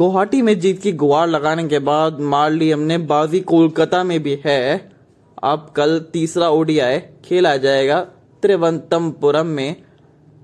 [0.00, 4.40] गुवाहाटी में जीत की गुहार लगाने के बाद मार ली हमने। बाजी कोलकाता में भी
[4.46, 4.92] है।
[5.42, 8.00] अब कल तीसरा ओडीआई खेला जाएगा
[8.42, 9.76] त्रिवंतमपुरम में।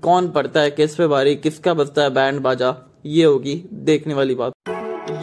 [0.01, 0.71] कौन पड़ता है?
[0.71, 2.75] किस पे बारी किसका बजता है बैंड बाजा?
[3.05, 4.53] ये होगी देखने वाली बात।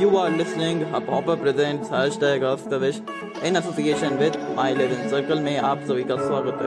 [0.03, 0.83] You are listening
[3.45, 6.67] in association with My Eleven Circle में आप सभी का स्वागत है।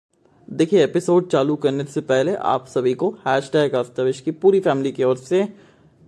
[0.50, 5.04] देखिए एपिसोड चालू करने से पहले आप सभी को हैशटैग अस्तविश की पूरी फैमिली की
[5.04, 5.67] ओर से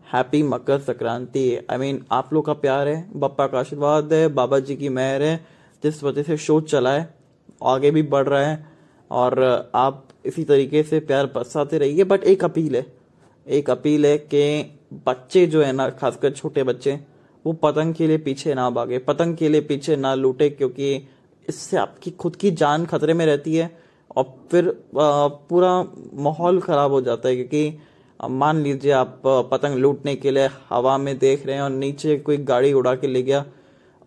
[0.09, 1.41] happy Makar Sankranti
[1.71, 5.21] I mean आप लोग का प्यार है, बप्पा का आशीर्वाद है बाबा जी की मेहर
[5.23, 5.45] है,
[5.83, 7.13] जिस वजह से शो चला है,
[7.63, 8.65] आगे भी बढ़ रहा है,
[9.11, 12.85] और आप इसी तरीके से प्यार बरसाते रहिए। बट एक अपील है,
[13.45, 14.41] एक अपील है कि
[15.07, 16.99] बच्चे जो है ना, खासकर छोटे बच्चे,
[17.45, 21.07] वो पतंग के लिए पीछे ना भागे, पतंग के लिए पीछे ना लूटे, क्योंकि
[21.45, 23.69] इससे आपकी खुद की जान खतरे में रहती है,
[24.17, 25.71] और फिर पूरा
[26.23, 27.79] माहौल खराब हो जाता है, क्योंकि
[28.19, 32.37] मान लीजिए आप पतंग लूटने के लिए हवा में देख रहे हैं और नीचे कोई
[32.37, 33.45] गाड़ी उड़ा के ले गया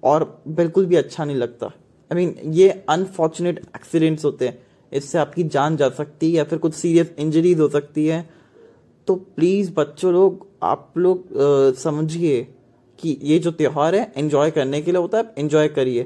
[0.02, 4.58] और बिल्कुल भी अच्छा नहीं लगता। आई I मीन mean, ये अनफॉर्चुनेट एक्सीडेंट्स होते हैं।
[4.92, 8.28] इससे आपकी जान जा सकती है या फिर कुछ सीरियस इंजरीज हो सकती है।
[9.08, 11.28] तो प्लीज़ बच्चों लोग आप लोग
[11.77, 12.42] समझिए
[12.98, 16.02] कि ये जो त्यौहार है एंजॉय करने के लिए होता है एंजॉय करिए।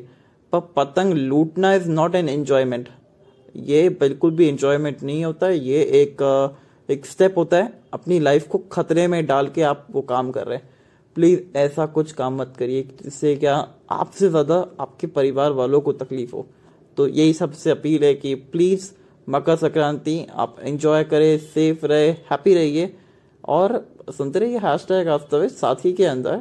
[0.53, 2.89] पर पतंग लूटना इज़ नॉट एन एंजॉयमेंट
[3.57, 6.23] ये बिल्कुल भी इंजॉयमेंट नहीं होता। ये एक
[6.89, 10.47] एक स्टेप होता है, अपनी लाइफ को खतरे में डाल के आप वो काम कर
[10.47, 10.69] रहे हैं।
[11.17, 13.55] प्लीज़ ऐसा कुछ काम मत करिए जिससे क्या
[13.93, 16.47] आपसे ज़्यादा आपके परिवार वालों को तकलीफ़ हो।
[16.99, 18.91] तो यही सबसे अपील है कि प्लीज़
[19.29, 22.95] मकर संक्रांति, आप एंजॉय करें सेफ़ रहे हैप्पी रहिए।
[23.45, 25.09] और सुनते रहिए हैश टैग
[25.51, 26.41] साथ ही के अंदर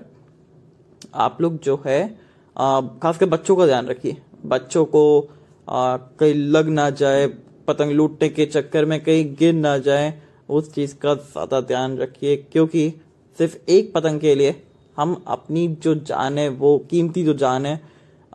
[1.16, 2.08] आप लोग जो है
[2.56, 5.30] खासकर बच्चों का ध्यान रखिए। बच्चों को
[5.68, 7.26] कहीं लग ना जाए,
[7.68, 10.14] पतंग लूटने के चक्कर में कहीं गिर ना जाए
[10.50, 12.90] उस चीज़ का ज़्यादा ध्यान रखिए, क्योंकि
[13.38, 14.56] सिर्फ़ एक पतंग के लिए
[14.98, 17.80] हम अपनी जो जान है, वो कीमती जो जान है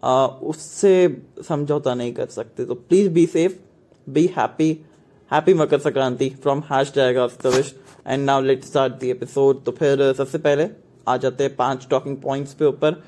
[0.02, 0.92] उससे
[1.48, 3.54] समझौता नहीं कर सकते। तो please be safe
[4.06, 4.70] be happy
[5.30, 7.16] happy Makar Sankranti from hash tag
[8.06, 10.68] and now let start the episode तो फिर सबसे पहले
[11.08, 13.02] आ जाते हैं पाँच टॉकिंग पॉइंट्स पे ऊपर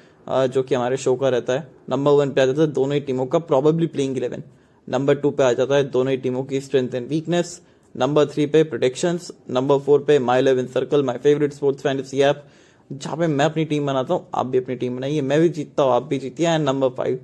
[0.49, 3.01] जो कि हमारे शो का रहता है। नंबर वन पे आ जाता है दोनों ही
[3.01, 4.43] टीमों का probably playing eleven
[4.89, 7.61] number two पे आ जाता है दोनों ही टीमों की strength and weakness
[7.95, 9.19] number three पे प्रोटेक्शन
[9.51, 12.45] नंबर फोर पे My Eleven Circle my favourite sports fantasy app
[12.93, 15.83] जहाँ पे मैं अपनी टीम बनाता हूँ आप भी अपनी टीम बनाइए मैं भी जीतता
[15.83, 17.19] हूँ आप भी जीतिए एंड नंबर फाइव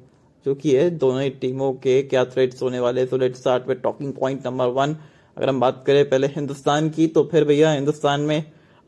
[0.46, 3.78] जो कि है दोनों ही टीमों के क्या थ्रेड्स होने वाले so let start with
[3.78, 4.96] talking point number one
[5.36, 8.42] अगर हम बात करें पहले हिंदुस्तान की तो फिर भैया हिंदुस्तान में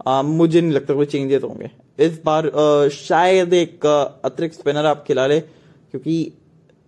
[0.06, 3.86] आ, मुझे नहीं लगता कोई चेंजेस होंगे। इस बार आ, शायद एक
[4.24, 6.32] अतिरिक्त स्पिनर आप खिला ले क्योंकि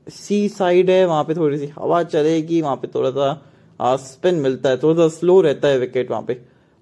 [0.08, 3.32] सी साइड है वहाँ पे थोड़ी सी हवा चलेगी वहाँ पे थोड़ा सा
[3.82, 6.34] स्पिन मिलता है थोड़ा सा स्लो रहता है विकेट वहाँ पे।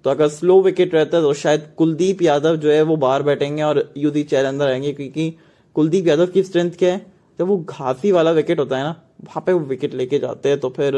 [0.04, 3.62] तो अगर स्लो विकेट रहता है तो शायद कुलदीप यादव जो है, वो बाहर बैठेंगे
[3.62, 5.30] और युधी चैल अंदर आएँगे, क्योंकि
[5.76, 7.06] कुलदीप यादव की स्ट्रेंथ क्या है?
[7.38, 10.58] जब वो घासी वाला विकेट होता है ना, वहाँ पे वो विकेट लेके जाते हैं
[10.60, 10.92] तो फिर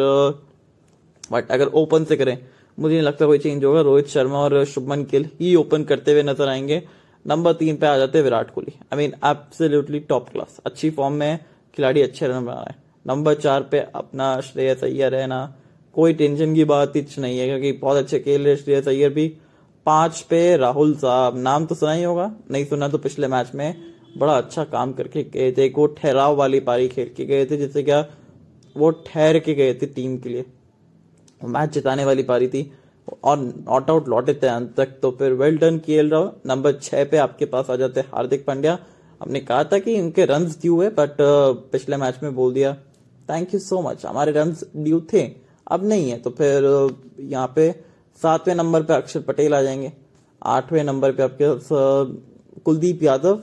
[1.25, 2.39] बट अगर ओपन से करें,
[2.79, 6.23] मुझे नहीं लगता कोई चेंज होगा। रोहित शर्मा और शुभमन गिल ही ओपन करते हुए
[6.23, 6.83] नज़र आएँगे।
[7.25, 8.73] नंबर तीन पे आ जाते हैं Virat Kohli.
[8.93, 11.39] I mean absolutely top class अच्छी फॉर्म में
[11.77, 15.43] खिलाड़ी अच्छे रन बना रहे हैं। नंबर चार पे अपना श्रेयस अय्यर है ना
[15.97, 19.27] कोई टेंशन की बात कुछ नहीं है, क्योंकि बहुत अच्छे खेल रहे श्रेयस अय्यर भी।
[19.87, 23.75] पाँच पे राहुल साहब, नाम तो सुना ही होगा, नहीं सुना तो पिछले मैच में
[24.19, 27.57] बड़ा अच्छा काम करके गए थे, एक वो ठहराव वाली पारी खेल के गए थे,
[27.57, 28.05] जिससे क्या
[28.77, 30.45] वो ठहर के गए थे टीम के लिए।
[31.41, 32.71] मैच जिताने वाली पारी थी,
[33.25, 37.05] और नॉट आउट लौटे थे अंत तक तो फिर वेल डन के राव नंबर छह
[37.05, 38.79] पे आपके पास आ जाते हार्दिक पांड्या।
[39.21, 41.17] हमने कहा था कि इनके रन ड्यू है बट
[41.73, 42.75] पिछले मैच में बोल दिया
[43.29, 45.23] थैंक यू सो मच हमारे रन ड्यू थे।
[45.73, 46.65] अब नहीं है तो फिर
[47.23, 47.71] यहाँ पे
[48.21, 49.93] सातवें नंबर पे अक्षर पटेल आ जाएँगे।
[50.43, 53.41] आठवें नंबर पे आपके कुलदीप यादव।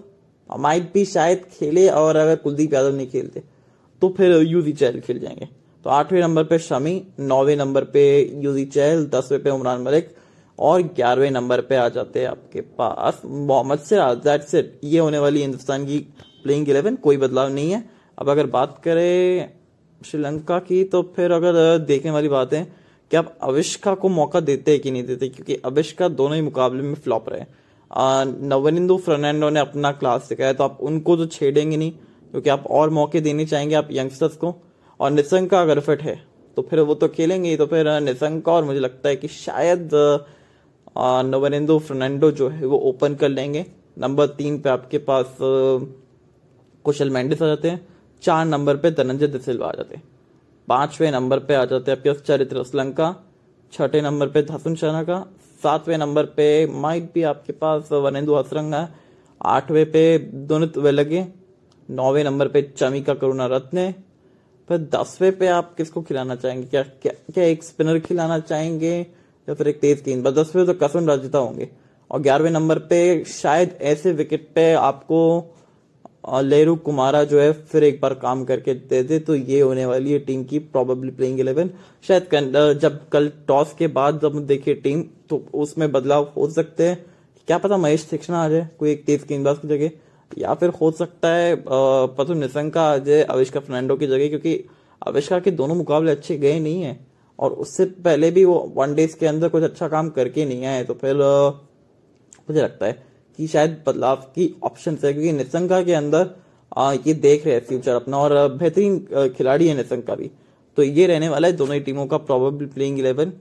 [0.50, 3.44] माइट भी शायद खेले और अगर कुलदीप यादव नहीं खेलते
[4.01, 5.48] तो फिर यूजी चहल खेल जाएँगे।
[5.86, 8.01] तो आठवें नंबर पे शमी, नौवे नंबर पे
[8.44, 10.15] यूजी चहल, दसवें पे उमरान मलिक
[10.59, 15.19] और ग्यारहवें नंबर पे आ जाते हैं आपके पास मोहम्मद सिराज। दैट्स इट ये होने
[15.19, 16.00] वाली हिंदुस्तान की
[16.44, 17.83] प्लेइंग इलेवन कोई बदलाव नहीं है।
[18.18, 19.51] अब अगर बात करें
[20.01, 22.63] श्रीलंका की तो फिर अगर देखने वाली बात है
[23.12, 26.84] कि आप अविष्का को मौका देते हैं कि नहीं देते, क्योंकि अविष्का दोनों ही मुकाबले
[26.84, 27.46] में फ्लॉप रहे।
[27.92, 31.92] नवनिंदु फर्नांडो ने अपना क्लास दिखाया तो आप उनको तो छेड़ेंगे नहीं,
[32.31, 34.56] क्योंकि आप और मौके देने चाहेंगे आप यंगस्टर्स को।
[35.00, 36.16] और निसंग का अगर फिट है
[36.57, 39.90] तो फिर वो तो खेलेंगे तो फिर निसंग का और मुझे लगता है कि शायद
[41.25, 43.66] नवनिंदु फर्नांडो जो है, वो ओपन कर लेंगे।
[43.98, 45.38] नंबर तीन पे आपके पास
[46.86, 47.88] कुशल मेंडिस आ जाते हैं।
[48.24, 50.01] चार नंबर पे धनंजय दिसिल्वा आ जाते।
[50.68, 53.16] पाँचवें नंबर पे आ जाते आपके चरित्र श्रीलंका
[53.74, 55.19] छठे नंबर पे धसुन शर्मा का।
[55.63, 58.74] सातवें नंबर पे माइट भी आपके पास वनेंदु हसरंग
[59.42, 60.18] आठवें पे
[60.48, 61.25] दोनों वे लगे
[61.89, 63.92] नौवे नंबर पे चमिका करुणा रत्ने।
[64.69, 66.68] फिर दसवें पे आप किसको खिलाना चाहेंगे?
[66.68, 69.00] क्या क्या क्या एक स्पिनर खिलाना चाहेंगे?
[69.48, 71.69] या फिर एक तेज गेंद दसवें तो कसम राजिता होंगे।
[72.12, 75.19] और ग्यारहवें नंबर पे शायद ऐसे विकेट पे आपको
[76.43, 80.11] लेरू कुमारा जो है फिर एक बार काम करके दे दे तो ये होने वाली
[80.11, 81.69] है टीम की प्रोबेबली प्लेइंग इलेवन
[82.03, 87.05] शायद जब कल टॉस के बाद जब देखिए टीम तो उसमें बदलाव हो सकते हैं।
[87.47, 89.91] क्या पता महेश शिक्षणा आ जाए, कोई एक तेज गेंदबाज की जगह।
[90.31, 94.63] या फिर हो सकता है पतु निशंका आ जाए अविष्का फर्नांडो की जगह, क्योंकि
[95.01, 96.97] अविष्का के दोनों मुकाबले अच्छे गए नहीं है।
[97.39, 100.83] और उससे पहले भी वो वन डेज़ के अंदर कुछ अच्छा काम करके नहीं आए
[100.83, 103.08] तो फिर मुझे लगता है
[103.39, 106.30] कि शायद बदलाव की ऑप्शन है क्योंकि निशंका के अंदर
[106.77, 109.00] आ, ये देख रहे हैं फ्यूचर अपना और बेहतरीन
[109.38, 110.30] खिलाड़ी है निशंका भी।
[110.77, 113.31] तो ये रहने वाला है दोनों ही टीमों का प्रोबेबली प्लेइंग इलेवन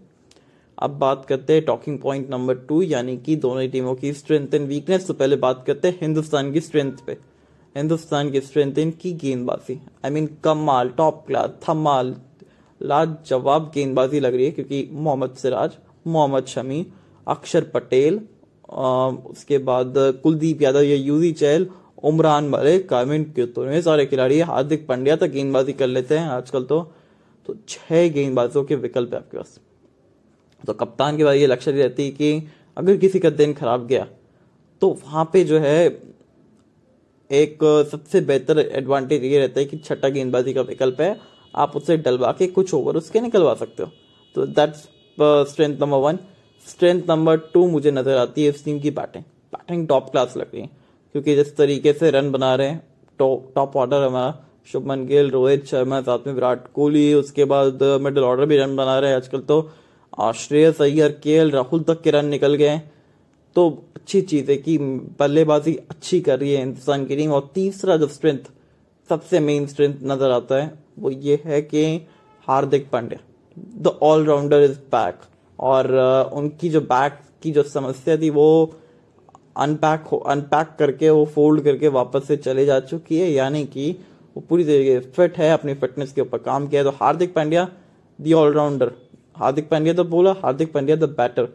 [0.78, 4.54] अब बात करते हैं टॉकिंग पॉइंट नंबर टू यानी कि दोनों ही टीमों की स्ट्रेंथ
[4.54, 7.16] एंड वीकनेस तो पहले बात करते हैं हिंदुस्तान की स्ट्रेंथ पे।
[7.76, 12.14] हिंदुस्तान की स्ट्रेंथ इनकी गेंदबाजी। आई मीन कमाल टॉप क्लास थमाल
[12.80, 16.86] लाजवाब गेंदबाजी लग रही है क्योंकि मोहम्मद सिराज मोहम्मद शमी
[17.26, 18.20] अक्षर पटेल
[18.68, 21.66] उसके बाद कुलदीप यादव या यूजी चहल,
[22.04, 26.64] उमरान मलिक आई मीन तो सारे खिलाड़ी हार्दिक पांड्या तक गेंदबाजी कर लेते हैं आजकल
[26.64, 26.80] तो।
[27.48, 29.58] तो छह गेंदबाजों के विकल्प है आपके पास।
[30.64, 34.06] तो कप्तान के बात ये लक्ष्य रहती है कि अगर किसी का दिन खराब गया
[34.82, 35.86] तो वहाँ पे जो है,
[37.30, 37.58] एक
[37.90, 41.16] सबसे बेहतर एडवांटेज ये रहता है कि छठा गेंदबाजी का विकल्प है।
[41.54, 43.90] आप उसे डलवा के कुछ ओवर उसके निकलवा सकते हो।
[44.36, 44.88] तो that's
[45.50, 46.18] strength number one
[46.68, 50.62] strength number two मुझे नज़र आती है टीम की बैटिंग बैटिंग टॉप क्लास लग रही
[50.62, 50.68] है,
[51.14, 52.82] क्योंकि जिस तरीके से रन बना रहे हैं
[53.20, 54.34] टॉप ऑर्डर हमारा,
[54.72, 58.98] शुभमन गिल, रोहित शर्मा, साथ में विराट कोहली, उसके बाद मिडिल ऑर्डर भी रन बना
[58.98, 59.60] रहे हैं आजकल तो।
[60.36, 62.80] श्रेयस अय्यर के राहुल तक के रन निकल गए
[63.56, 64.76] तो अच्छी चीज़ है कि
[65.18, 68.50] बल्लेबाजी अच्छी कर रही है हिंदुस्तान की टीम और तीसरा जो स्ट्रेंथ
[69.10, 71.84] सबसे मेन स्ट्रेंथ नज़र आता है, वो ये है कि
[72.48, 73.18] Hardik Pandya
[73.82, 75.20] the allrounder is back
[75.58, 75.94] और
[76.34, 78.74] उनकी जो बैक की जो समस्या थी, वो
[79.58, 83.90] अनपैक हो अनपैक करके, वो फोल्ड करके वापस से चले जा चुकी है। यानी कि
[84.36, 87.68] वो पूरी तरीके फिट है, अपनी फिटनेस के ऊपर काम किया है। तो हार्दिक पांड्या
[88.18, 88.92] दी ऑलराउंडर
[89.36, 91.48] हार्दिक पांड्या तो बोला, हार्दिक पांड्या द बैटर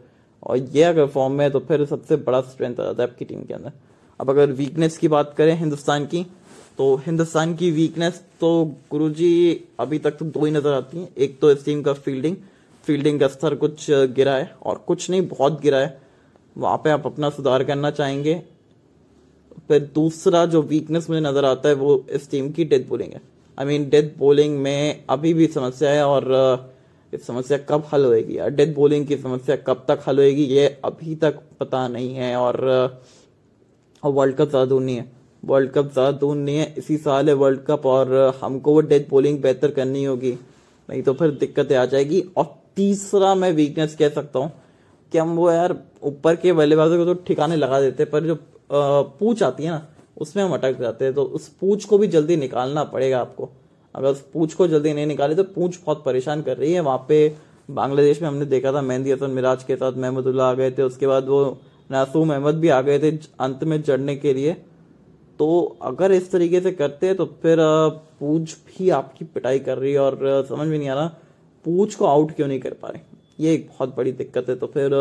[0.43, 3.25] और ये अगर फॉर्म में है तो फिर सबसे बड़ा स्ट्रेंथ आ जाता है आपकी
[3.25, 3.71] टीम के अंदर।
[4.19, 6.25] अब अगर वीकनेस की बात करें हिंदुस्तान की
[6.77, 8.49] तो हिंदुस्तान की वीकनेस तो
[8.91, 12.35] गुरुजी अभी तक तो दो ही नज़र आती हैं। एक तो इस टीम का फील्डिंग
[12.83, 16.01] फील्डिंग का स्तर कुछ गिरा है और कुछ नहीं, बहुत गिरा है।
[16.55, 18.41] वहाँ पे आप अपना सुधार करना चाहेंगे।
[19.67, 23.21] फिर दूसरा जो वीकनेस मुझे नज़र आता है वो इस टीम की डेथ बोलिंग है।
[23.57, 26.71] आई मीन डेथ बोलिंग में अभी भी समस्या है और
[27.13, 28.37] इस समस्या कब हल होएगी?
[28.37, 32.35] या डेथ बोलिंग की समस्या कब तक हल होएगी, ये अभी तक पता नहीं है
[32.37, 33.01] और
[34.03, 35.11] वर्ल्ड कप ज़्यादा दूर नहीं है।
[35.43, 39.07] वर्ल्ड कप ज़्यादा दूर नहीं है, इसी साल है वर्ल्ड कप और हमको वो डेथ
[39.09, 40.31] बोलिंग बेहतर करनी होगी।
[40.89, 42.45] नहीं तो फिर दिक्कतें आ जाएगी और
[42.77, 44.51] तीसरा मैं वीकनेस कह सकता हूँ
[45.11, 48.37] कि हम वो यार ऊपर के बल्लेबाजों को तो ठिकाने लगा देते, पर जो
[48.71, 49.87] पूछ आती है ना,
[50.17, 53.49] उसमें हम अटक जाते हैं। तो उस पूछ को भी जल्दी निकालना पड़ेगा आपको।
[53.95, 57.05] अगर उस पूछ को जल्दी नहीं निकाले तो पूछ बहुत परेशान कर रही है। वहाँ
[57.09, 57.35] पे
[57.69, 61.07] बांग्लादेश में हमने देखा था, मेहंदी, हसन मिराज के साथ महमदुल्ला आ गए थे। उसके
[61.07, 61.57] बाद वो
[61.89, 64.53] नासूम अहमद भी आ गए थे अंत में चढ़ने के लिए।
[65.39, 67.57] तो अगर इस तरीके से करते हैं तो फिर
[68.19, 71.07] पूछ भी आपकी पिटाई कर रही है और समझ में नहीं आ रहा
[71.65, 73.01] पूछ को आउट क्यों नहीं कर पा रहे?
[73.39, 74.93] ये एक बहुत बड़ी दिक्कत है तो फिर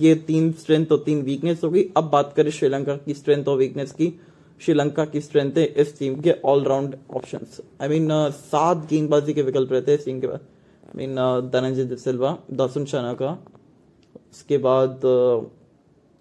[0.00, 3.92] ये तीन स्ट्रेंथ और तीन वीकनेस होगी। अब बात करें श्रीलंका की स्ट्रेंथ और वीकनेस
[3.92, 4.12] की।
[4.60, 7.46] श्रीलंका की स्ट्रेंथ है इस टीम के ऑलराउंड ऑप्शन
[7.82, 11.14] आई मीन सात गेंदबाजी के विकल्प रहते हैं इस टीम के पास। आई मीन
[11.52, 13.32] धनंजय सिल्वा दसुन का।
[14.32, 15.00] उसके बाद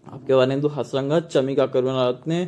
[0.06, 2.48] आपके वानेंदु हसरंगा, चमिका करुणारत्ने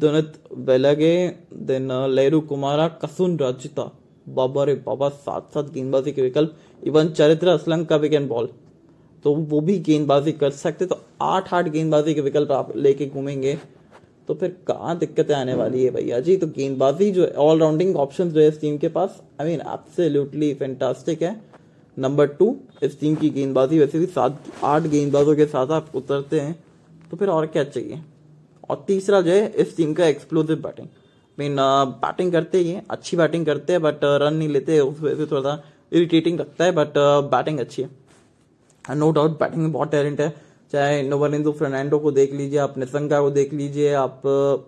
[0.00, 3.90] दुनित वेलगे देन लेरू कुमारा, कसुन राजिता।
[4.26, 8.48] बाबा रे बाबा सात सात गेंदबाजी के विकल्प, इवन चरित्र असलंग का भी कैन बॉल
[9.24, 13.58] तो वो भी गेंदबाजी कर सकते तो आठ आठ गेंदबाजी के विकल्प आप लेके घूमेंगे।
[14.28, 16.18] तो फिर कहाँ दिक्कतें आने वाली है भैया?
[16.20, 20.52] जी तो गेंदबाजी जो ऑलराउंडिंग ऑप्शन जो है इस टीम के पास आई मीन एब्सोल्युटली
[20.54, 21.40] फैंटास्टिक है।
[21.96, 26.40] नंबर टू इस टीम की गेंदबाजी वैसे भी सात आठ गेंदबाजों के साथ आप उतरते
[26.40, 26.54] हैं।
[27.10, 28.00] तो फिर और क्या चाहिए?
[28.70, 30.88] और तीसरा जो है, इस टीम का एक्सप्लोसिव बैटिंग
[31.38, 31.56] मीन
[32.02, 35.42] बैटिंग करते ही अच्छी बैटिंग करते हैं बट रन नहीं लेते उस वजह से थोड़ा
[35.42, 35.62] सा
[35.92, 36.92] इरिटेटिंग लगता है बट
[37.30, 40.34] बैटिंग अच्छी है। नो डाउट बैटिंग में बहुत टैलेंट है।
[40.72, 44.22] चाहे नोवलिंदो फर्नांडो को देख लीजिए, आप निसंगा को देख लीजिए, आप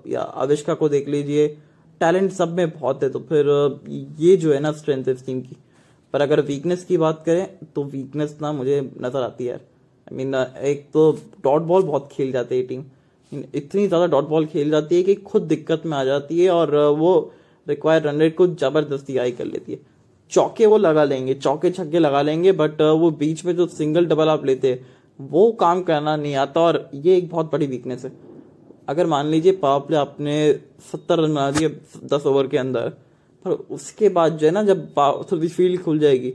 [0.06, 1.46] या आविष्का को देख लीजिए
[2.00, 3.46] टैलेंट सब में बहुत है तो फिर
[4.20, 5.56] ये जो है ना स्ट्रेंथ इस टीम की।
[6.14, 10.34] पर अगर वीकनेस की बात करें तो वीकनेस ना मुझे नज़र आती है आई मीन
[10.34, 11.10] एक तो
[11.44, 12.84] डॉट बॉल बहुत खेल जाते है टीम
[13.32, 16.75] इतनी ज़्यादा डॉट बॉल खेल जाती है कि खुद दिक्कत में आ जाती है और
[16.99, 17.32] वो
[17.66, 19.78] रिक्वायर रन रेट को ज़बरदस्ती आई कर लेती है।
[20.32, 24.28] चौके वो लगा लेंगे, चौके छक्के लगा लेंगे बट वो बीच में जो सिंगल डबल
[24.28, 24.87] आप लेते हैं,
[25.18, 28.12] वो काम करना नहीं आता और ये एक बहुत बड़ी वीकनेस है।
[28.88, 31.68] अगर मान लीजिए पावर प्ले आपने सत्तर रन बना दिए
[32.06, 32.88] दस ओवर के अंदर,
[33.44, 36.32] पर उसके बाद जो है ना, जब थोड़ी फ़ील्ड खुल जाएगी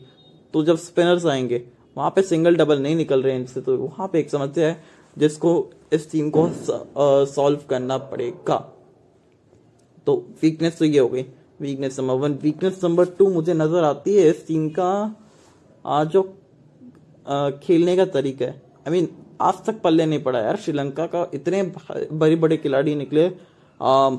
[0.53, 1.62] तो जब स्पिनर्स आएँगे,
[1.97, 5.01] वहाँ पे सिंगल डबल नहीं निकल रहे हैं इनसे तो वहाँ पे एक समस्या है।
[5.17, 5.51] जिसको
[5.93, 6.48] इस टीम को
[7.27, 8.58] सॉल्व करना पड़ेगा।
[10.08, 11.25] तो वीकनेस तो ये हो गई।
[11.62, 14.91] Weakness number one weakness number two मुझे नज़र आती है इस टीम का
[16.05, 16.24] जो
[17.63, 21.05] खेलने का तरीका है। आई I मीन mean, आज तक पल्ले नहीं पड़ा यार श्रीलंका
[21.08, 21.62] का। इतने
[22.13, 24.10] बड़े बड़े खिलाड़ी निकले आ,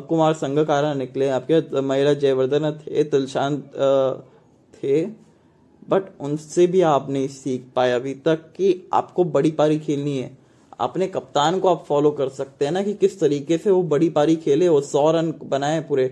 [0.00, 3.56] कुमार संगकारा निकले आपके महिला जयवर्धन थे तिलशान
[4.74, 5.04] थे
[5.88, 10.30] बट उनसे भी आप नहीं सीख पाए अभी तक कि आपको बड़ी पारी खेलनी है।
[10.80, 14.08] अपने कप्तान को आप फॉलो कर सकते हैं ना कि किस तरीके से वो बड़ी
[14.10, 16.06] पारी खेले, वो सौ रन बनाए पूरे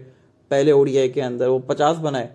[0.50, 2.28] पहले ओडीआई के अंदर, वो पचास बनाए।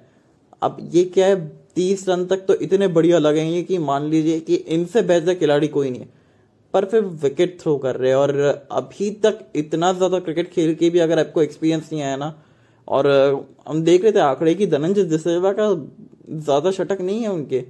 [0.62, 4.56] अब ये क्या है, तीस रन तक तो इतने बढ़िया लगेंगे कि मान लीजिए कि
[4.56, 6.16] इनसे बेहतर खिलाड़ी कोई नहीं है।
[6.74, 10.90] पर फिर विकेट थ्रो कर रहे हैं और अभी तक इतना ज़्यादा क्रिकेट खेल के
[10.90, 12.34] भी अगर आपको एक्सपीरियंस नहीं आया ना
[12.88, 13.08] और
[13.68, 15.74] हम देख रहे थे आंकड़े की धनंजय जसेवा का
[16.32, 17.64] ज़्यादा शटक नहीं है उनके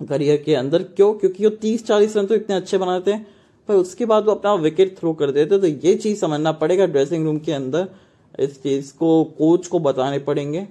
[0.00, 1.12] करियर के अंदर। क्यों?
[1.14, 3.26] क्योंकि वो तीस चालीस रन तो इतने अच्छे बनाते हैं
[3.68, 7.24] पर उसके बाद वो अपना विकेट थ्रो कर देते तो ये चीज़ समझना पड़ेगा ड्रेसिंग
[7.24, 7.88] रूम के अंदर।
[8.34, 10.66] इस चीज़ को कोच को बताने पड़ेंगे।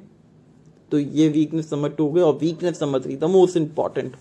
[0.92, 4.16] तो ये वीकनेस नंबर टू गए और weakness number three the most important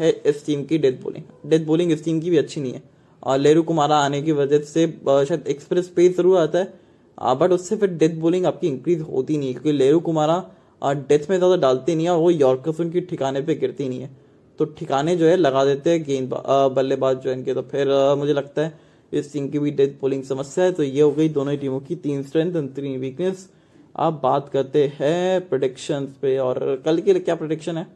[0.00, 3.38] है इस टीम की डेथ बॉलिंग डेथ बॉलिंग इस टीम की भी अच्छी नहीं है।
[3.38, 6.72] लेरू कुमारा आने की वजह से शायद एक्सप्रेस पेस ज़रूर आता है।
[7.18, 10.44] बट उससे फिर डेथ बॉलिंग आपकी इंक्रीज होती नहीं है, क्योंकि लेरू कुमारा
[10.84, 14.10] डेथ में ज़्यादा डालते नहीं है और वो यॉर्कर्स उनकी ठिकाने पे गिरती नहीं है।
[14.58, 16.34] तो ठिकाने जो है लगा देते हैं, गेंद
[16.74, 18.78] बल्लेबाज जो इनके। तो फिर मुझे लगता है
[19.12, 21.80] इस टीम की भी डेथ बॉलिंग समस्या है तो ये हो गई दोनों ही टीमों
[21.80, 23.48] की तीन स्ट्रेंथ एंड तीन वीकनेस
[23.96, 27.86] आप बात करते हैं प्रोडिक्शन पे, और कल के लिए क्या प्रोडिक्शन है?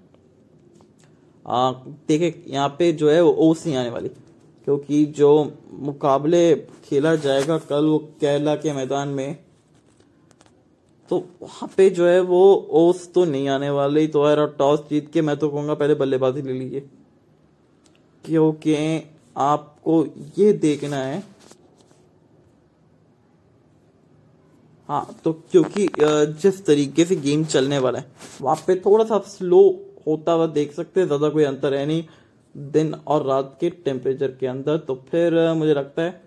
[1.47, 4.11] देखे, यहाँ पे जो है वो ओस आने वाली।
[4.67, 5.31] क्योंकि जो
[5.81, 9.39] मुकाबले खेला जाएगा कल वो केरला के मैदान में
[11.11, 12.43] तो वहाँ पे जो है वो
[12.81, 16.43] ओस तो नहीं आने वाले। तो और टॉस जीत के मैं तो कहूँगा पहले बल्लेबाजी
[16.43, 16.81] ले लीजिए।
[18.25, 18.77] क्योंकि
[19.37, 20.05] आपको
[20.39, 21.23] ये देखना है
[24.89, 25.89] हाँ तो क्योंकि
[26.43, 28.07] जिस तरीके से गेम चलने वाला है,
[28.41, 29.61] वहाँ पे थोड़ा सा स्लो
[30.07, 32.05] होता हुआ देख सकते हैं, ज़्यादा कोई अंतर है नहीं।
[32.55, 36.21] दिन और रात के टेम्परेचर के अंदर तो फिर मुझे लगता है,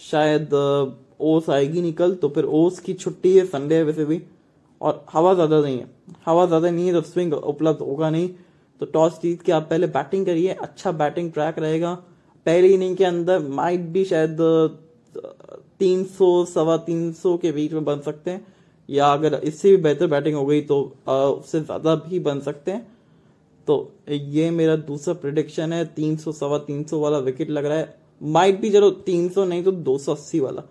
[0.00, 0.54] शायद
[1.22, 4.20] ओस आएगी निकल तो फिर ओस की छुट्टी है संडे है वैसे भी,
[4.80, 5.86] और हवा ज़्यादा नहीं है।
[6.26, 8.28] हवा ज़्यादा नहीं है तो स्विंग उपलब्ध होगा नहीं
[8.80, 11.94] तो टॉस जीत के आप पहले बैटिंग करिए अच्छा बैटिंग ट्रैक रहेगा।
[12.46, 14.36] पहले इनिंग के अंदर माइट भी शायद
[15.78, 18.46] तीन सौ, सवा तीन सौ के बीच में बन सकते हैं,
[18.88, 22.86] या अगर इससे भी बेहतर बैटिंग हो गई तो उससे ज़्यादा भी बन सकते हैं।
[23.68, 27.78] तो ये मेरा दूसरा प्रिडिक्शन है, तीन सौ, सवा तीन सौ वाला विकेट लग रहा
[27.78, 30.62] है। माइट भी चलो तीन सौ नहीं तो दो सौ अस्सी वाला।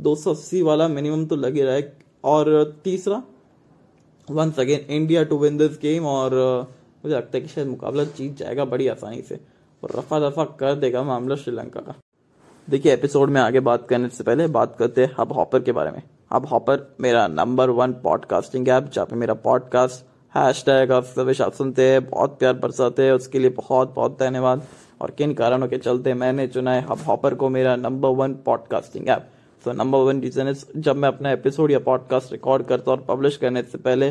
[0.00, 3.22] दो सौ अस्सी वाला मिनिमम तो लग ही रहा है। और तीसरा
[4.30, 6.34] once again India to win this game और
[7.04, 9.40] मुझे लगता है कि शायद मुकाबला जीत जाएगा बड़ी आसानी से।
[9.82, 11.94] और रफा दफ़ा कर देगा मामला श्रीलंका का।
[12.70, 15.90] देखिए एपिसोड में आगे बात करने से पहले बात करते हैं हब हॉपर के बारे
[15.90, 20.04] में। हब हॉपर मेरा नंबर वन पॉडकास्टिंग ऐप जहाँ पे मेरा पॉडकास्ट
[20.36, 24.66] हैश टैग सभी आप सुनते हैं, बहुत प्यार बरसाते हैं, उसके लिए बहुत बहुत धन्यवाद।
[25.00, 29.08] और किन कारणों के चलते मैंने चुना है हब हॉपर को मेरा number one podcasting
[29.08, 29.30] app
[29.64, 33.16] so number one reason is जब मैं अपना एपिसोड या पॉडकास्ट रिकॉर्ड करता हूँ और
[33.16, 34.10] पब्लिश करने से पहले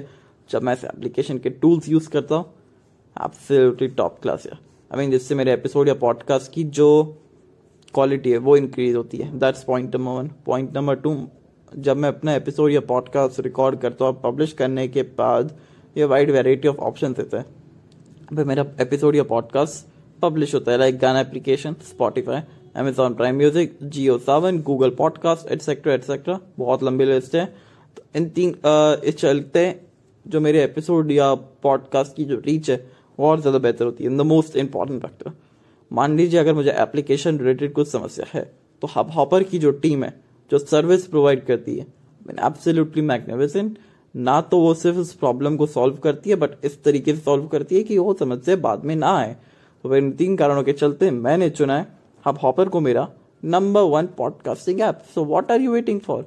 [0.50, 2.46] जब मैं इस एप्लीकेशन के टूल्स यूज़ करता हूँ
[3.26, 6.90] एब्सोल्युटली टॉप क्लास है आई मीन जिससे मेरे एपिसोड या पॉडकास्ट की जो
[7.94, 11.28] क्वालिटी है, वो इंक्रीज होती है। That's point number one point number two
[11.78, 15.58] जब मैं अपना एपिसोड या पॉडकास्ट रिकॉर्ड करता हूँ पब्लिश करने के बाद
[15.98, 17.46] ये वाइड वेराइटी ऑफ़ ऑप्शन देता है।
[18.34, 19.86] भाई मेरा एपिसोड या पॉडकास्ट
[20.22, 22.42] पब्लिश होता है like Gaana application Spotify
[22.76, 27.46] Amazon Prime music Jio Saavn Google podcast etcetera etcetera बहुत लंबी लिस्ट है।
[27.98, 28.56] तो इन तीन
[29.06, 29.64] इस चलते
[30.26, 31.34] जो मेरे एपिसोड या
[31.64, 32.78] पॉडकास्ट की जो रीच है,
[33.20, 35.32] वो और ज़्यादा बेहतर होती है। द मोस्ट इंपॉर्टेंट फैक्टर
[35.92, 38.44] मान लीजिए अगर मुझे एप्लीकेशन रिलेटेड कुछ समस्या है
[38.82, 40.14] तो हब हॉपर की जो टीम है,
[40.52, 41.86] जो सर्विस प्रोवाइड करती है
[42.42, 43.78] एब्सोल्युटली मैग्निफिसेंट
[44.16, 47.48] ना तो वो सिर्फ़ उस प्रॉब्लम को सॉल्व करती है बट इस तरीके से सॉल्व
[47.48, 49.36] करती है कि वो समस्या बाद में ना आए।
[49.84, 51.88] तो इन तीन कारणों के चलते मैंने चुना है
[52.26, 53.08] हब हॉपर को मेरा
[53.44, 56.26] number one podcasting app so what are you waiting for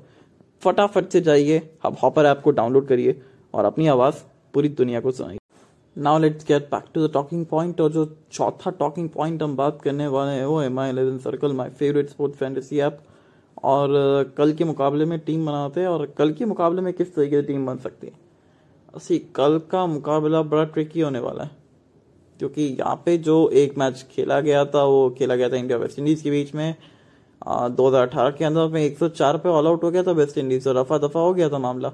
[0.63, 3.21] फटाफट से जाइए हब हॉपर ऐप को डाउनलोड करिए
[3.55, 4.15] और अपनी आवाज़
[4.55, 5.39] पूरी दुनिया को सुनाइए।
[5.97, 9.81] Now let's get back to the talking point और जो चौथा टॉकिंग पॉइंट हम बात
[9.83, 13.01] करने वाले हैं, वो है My Eleven Circle my favourite sports fantasy app
[13.65, 17.41] और कल के मुकाबले में टीम बनाते हैं और कल के मुकाबले में किस तरीके
[17.41, 18.13] से टीम बन सकती है?
[18.95, 21.51] असी, कल का मुकाबला बड़ा ट्रिकी होने वाला है,
[22.41, 25.99] क्योंकि यहाँ पे जो एक मैच खेला गया था, वो खेला गया था इंडिया वेस्ट
[25.99, 26.75] इंडीज़ के बीच में।
[27.43, 30.69] दो हज़ार अठारह के अंदर में 104 पे ऑल आउट हो गया था वेस्ट इंडीज़
[30.69, 31.93] और रफा दफ़ा हो गया था मामला।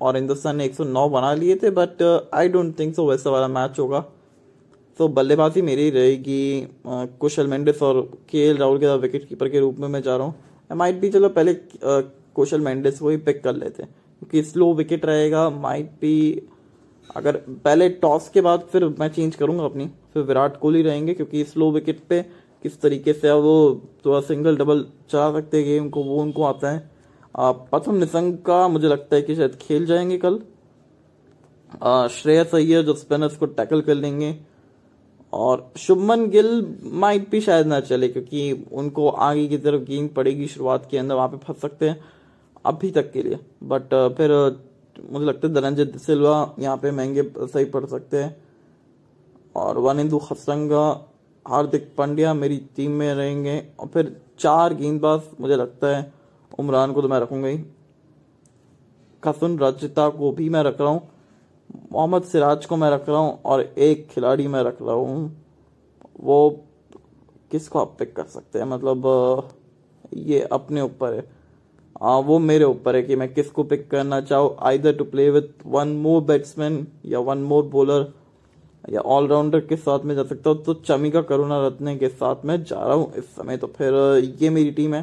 [0.00, 2.02] और हिंदुस्तान ने 109 बना लिए थे but
[2.34, 4.00] I don't think so वैसा वाला मैच होगा।
[4.98, 6.66] तो बल्लेबाजी मेरी रहेगी
[7.20, 10.16] कुशल मेंडिस और के एल राहुल के साथ विकेट कीपर के रूप में मैं जा
[10.16, 10.34] रहा हूँ।
[10.70, 11.54] माइट भी चलो, पहले
[12.36, 16.42] कुशल मेंडिस को ही पिक कर लेते हैं, क्योंकि स्लो विकेट रहेगा माइट भी
[17.10, 21.44] अगर, पहले टॉस के बाद फिर मैं चेंज करूँगा अपनी, फिर विराट कोहली रहेंगे, क्योंकि
[21.44, 22.20] स्लो विकेट पे
[22.64, 23.54] किस तरीके से वो
[24.06, 26.90] थोड़ा सिंगल डबल चला सकते हैं गेम को, वो उनको आता है।
[27.34, 30.40] प्रथम निसंग का मुझे लगता है कि शायद खेल जाएँगे कल।
[32.10, 34.30] श्रेयस अय्यर जो स्पिनर्स को टैकल कर लेंगे
[35.36, 36.50] और शुभमन गिल
[36.94, 41.14] माइट भी शायद ना चले, क्योंकि उनको आगे की तरफ़ गेंद पड़ेगी शुरुआत के अंदर,
[41.14, 42.00] वहाँ पे फंस सकते हैं
[42.64, 44.32] अभी तक के लिए। बट फिर
[45.10, 48.36] मुझे लगता है धनंजय सिल्वा यहाँ पे महँगे सही पड़ सकते हैं।
[49.54, 50.84] और वनिंदु खसरंगा
[51.46, 56.12] हार्दिक पांड्या मेरी टीम में रहेंगे। और फिर चार गेंदबाज, मुझे लगता है,
[56.58, 57.58] उमरान को तो मैं रखूँगा ही।
[59.22, 61.08] कसुन रचिता को भी मैं रख रहा हूँ।
[61.92, 65.44] मोहम्मद सिराज को मैं रख रहा हूँ और एक खिलाड़ी मैं रख रहा हूँ
[66.20, 66.50] वो
[67.50, 68.66] किसको आप पिक कर सकते हैं?
[68.66, 69.52] मतलब
[70.14, 71.24] ये अपने ऊपर है।
[72.02, 74.54] आ, वो मेरे ऊपर है कि मैं किसको पिक करना चाहूँ?
[74.62, 78.12] Either to play with one more batsman या वन मोर बॉलर
[78.84, 80.62] या ऑलराउंडर के साथ में जा सकता हूँ?
[80.64, 83.94] तो चमिका करुणा रत्ने के साथ में जा रहा हूँ इस समय। तो फिर
[84.42, 85.02] ये मेरी टीम है।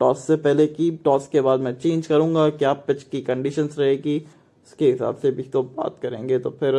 [0.00, 4.18] टॉस से पहले की टॉस के बाद मैं चेंज करूँगा क्या पिच की कंडीशंस रहेगी।
[4.66, 6.74] उसके हिसाब से भी तो बात करेंगे तो फिर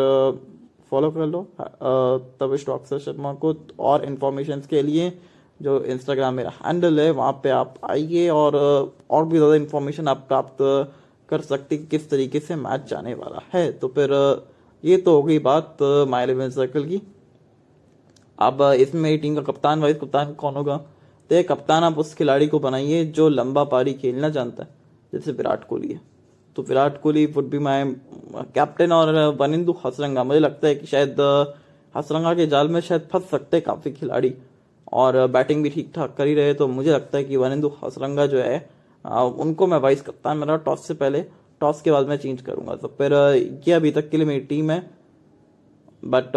[0.91, 1.41] फॉलो कर लो।
[2.39, 5.11] तब स्टॉक शर्मा को और इन्फॉर्मेशन के लिए
[5.59, 8.55] जो इंस्टाग्राम मेरा हैंडल है, वहाँ पे आप आइए और
[9.09, 10.57] और भी ज़्यादा इन्फॉर्मेशन आप प्राप्त
[11.29, 14.11] कर सकते कि किस तरीके से मैच जाने वाला है। तो फिर
[14.83, 15.77] ये तो हो गई बात
[16.09, 17.01] माई इलेवन सर्कल की।
[18.39, 20.77] अब इसमें मेरी टीम का कप्तान वाइस कप्तान कौन होगा?
[21.29, 24.69] तो एक कप्तान आप उस खिलाड़ी को बनाइए जो लंबा पारी खेलना जानता है,
[25.13, 26.01] जैसे विराट कोहली है।
[26.55, 27.83] तो Virat Kohli would be my
[28.55, 31.21] captain और वनिंदु हसरंगा। मुझे लगता है कि शायद
[31.95, 34.33] हसरंगा के जाल में शायद फंस सकते हैं काफ़ी खिलाड़ी।
[34.93, 38.25] और बैटिंग भी ठीक ठाक कर ही रहे तो मुझे लगता है कि वनिंदु हसरंगा
[38.25, 38.57] जो है
[39.05, 41.21] उनको मैं वाइस कप्तान मेरा टॉस से पहले
[41.61, 43.13] टॉस के बाद मैं चेंज करूँगा। तो फिर
[43.67, 44.79] ये अभी तक के लिए मेरी टीम है।
[46.03, 46.31] बट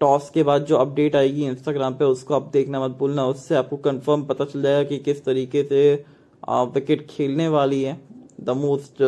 [0.00, 3.76] टॉस के बाद जो अपडेट आएगी इंस्टाग्राम पे, उसको आप देखना मत भूलना। उससे आपको
[3.78, 6.04] कंफर्म पता चल जाएगा कि किस तरीके से
[6.48, 8.00] विकेट खेलने वाली है।
[8.40, 9.02] द मोस्ट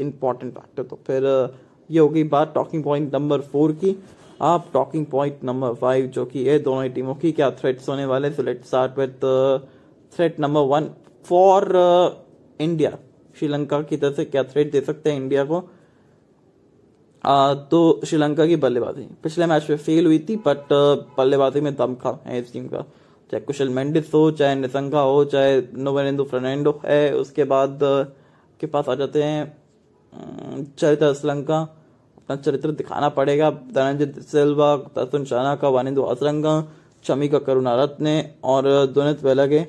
[0.00, 1.50] इंपॉर्टेंट फैक्टर तो फिर uh,
[1.90, 3.96] ये हो गई बात टॉकिंग पॉइंट नंबर फोर की।
[4.40, 8.04] आप टॉकिंग पॉइंट नंबर फाइव जो कि है दोनों ही टीमों की क्या थ्रेट्स होने
[8.04, 9.18] वाले so let start with
[10.12, 10.88] threat number one
[11.26, 11.66] for
[12.60, 12.96] India
[13.38, 15.62] Sri Lanka की तरफ़ से क्या थ्रेट दे सकते हैं इंडिया को?
[17.24, 20.72] आ, तो श्रीलंका की बल्लेबाजी। पिछले मैच में फेल हुई थी बट
[21.18, 22.80] बल्लेबाजी में दमखा है इस टीम का।
[23.32, 27.78] चाहे कुशल मेंडिस हो चाहे निसंगा हो चाहे नोवेंदु फर्नांडो है उसके बाद
[28.62, 29.40] के पास आ जाते हैं
[30.74, 31.60] चरित्र श्रीलंका
[32.18, 36.54] अपना चरित्र दिखाना पड़ेगा। धनंजय सिल्वा तसुन शाना का, वानिंदु असरंगा
[37.04, 39.60] चमी का करुणा रत्ने और दुनित वेलगे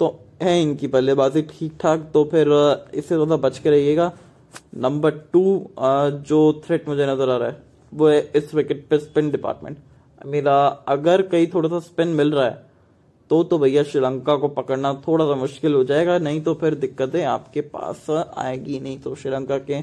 [0.00, 0.08] तो
[0.42, 2.48] है इनकी बल्लेबाजी ठीक ठाक तो फिर
[2.94, 4.12] इससे ज़्यादा बच के रहिएगा।
[4.76, 5.44] नंबर टू
[5.78, 7.56] जो थ्रेट मुझे नज़र आ रहा है,
[7.92, 9.78] वो है इस विकेट पे स्पिन डिपार्टमेंट
[10.26, 10.56] मेरा
[10.88, 12.65] अगर कहीं थोड़ा सा स्पिन मिल रहा है
[13.30, 17.22] तो तो भैया श्रीलंका को पकड़ना थोड़ा सा मुश्किल हो जाएगा, नहीं तो फिर दिक्कतें
[17.24, 19.80] आपके पास आएगी नहीं तो श्रीलंका के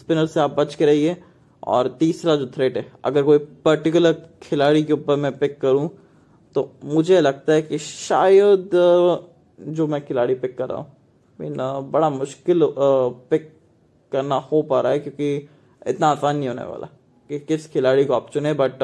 [0.00, 1.16] स्पिनर से आप बच के रहिए।
[1.62, 5.88] और तीसरा जो थ्रेट है, अगर कोई पर्टिकुलर खिलाड़ी के ऊपर मैं पिक करूँ
[6.56, 8.70] तो मुझे लगता है कि शायद
[9.58, 12.62] जो मैं खिलाड़ी पिक कर रहा हूँ बड़ा मुश्किल
[13.30, 13.52] पिक
[14.12, 15.48] करना हो पा रहा है, क्योंकि
[15.86, 16.86] इतना आसान नहीं होने वाला
[17.30, 18.78] कि किस खिलाड़ी को आप चुने बट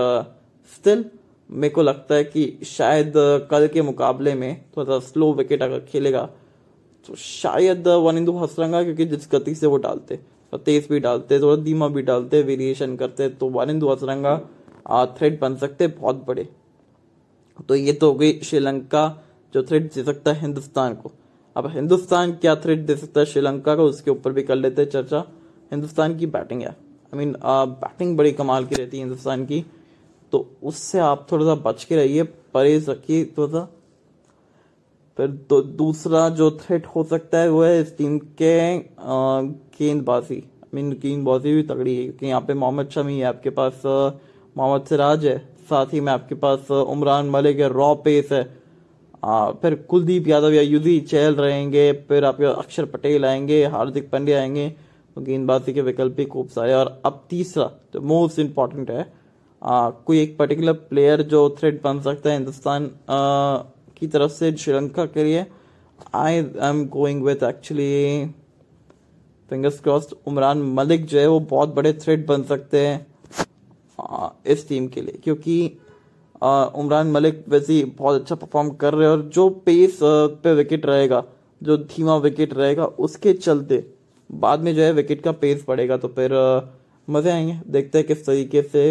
[0.73, 1.05] स्टिल
[1.51, 3.13] मेरे को लगता है कि शायद
[3.51, 6.29] कल के मुकाबले में थोड़ा सा स्लो विकेट अगर खेलेगा
[7.09, 10.19] तो शायद uh, वनिंदु हसरंगा क्योंकि जिस गति से वो डालते
[10.67, 14.37] तेज भी डालते थोड़ा धीमा भी डालते वेरिएशन करते तो वनिंदु हसरंगा
[15.19, 16.49] थ्रेड बन सकते बहुत बड़े।
[17.69, 19.03] तो ये तो हो गई श्रीलंका
[19.55, 21.13] जो थ्रेड दे सकता है हिंदुस्तान को।
[21.57, 24.89] अब हिंदुस्तान क्या थ्रेड दे सकता है श्रीलंका का उसके ऊपर भी कर लेते हैं
[24.91, 25.25] चर्चा।
[25.73, 29.65] हिंदुस्तान की बैटिंग है। आई मीन बैटिंग बड़ी कमाल की रहती है हिंदुस्तान की।
[30.33, 32.23] तो उससे आप थोड़ा सा बच के रहिए
[32.55, 33.69] परहेज रखिए थोड़ा सा
[35.19, 38.79] फिर दो, दूसरा जो थ्रेट हो सकता है वो है इस टीम के
[39.79, 43.83] गेंदबाजी। आई मीन गेंदबाजी भी तगड़ी है क्योंकि यहाँ पे मोहम्मद शमी है आपके पास
[43.85, 45.39] मोहम्मद सिराज है।
[45.71, 48.43] साथ ही में आपके पास उमरान मलिक है रॉ पेस है।
[49.25, 54.41] आ, फिर कुलदीप यादव या युधी चहल रहेंगे फिर आपके अक्षर पटेल आएँगे हार्दिक पांड्या
[54.41, 54.69] आएँगे।
[55.17, 59.03] तो गेंदबाजी के विकल्प भी खूब सारे और अब तीसरा जो मोस्ट इंपॉर्टेंट है
[59.63, 62.91] आ, कोई एक पर्टिकुलर प्लेयर जो थ्रेड बन सकता है हिंदुस्तान
[63.97, 65.45] की तरफ़ से श्रीलंका के लिए।
[66.15, 68.27] I am going with actually
[69.51, 73.07] fingers crossed Umran Malik जो है वो बहुत बड़े थ्रेड बन सकते हैं
[74.47, 75.57] इस टीम के लिए। क्योंकि
[76.43, 80.87] उमरान मलिक वैसे ही बहुत अच्छा परफॉर्म कर रहे हैं और जो पेस पे विकेट
[80.87, 81.23] रहेगा
[81.61, 83.85] जो धीमा विकेट रहेगा उसके चलते
[84.31, 86.33] बाद में जो है विकेट का पेस बढ़ेगा। तो फिर
[87.09, 88.83] मज़े आएँगे। देखते हैं किस तरीके से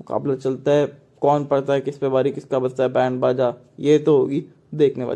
[0.00, 0.86] मुकाबला चलता है,
[1.20, 5.04] कौन पड़ता है, किस पे बारी, किसका बचता है, बैंड बाजा, ये तो होगी देखने
[5.04, 5.08] वाली।